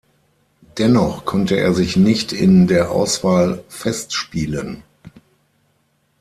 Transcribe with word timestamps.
Dennoch 0.79 1.25
konnte 1.25 1.57
er 1.59 1.75
sich 1.75 1.95
nicht 1.95 2.33
in 2.33 2.65
der 2.65 2.89
Auswahl 2.89 3.63
festspielen. 3.69 4.81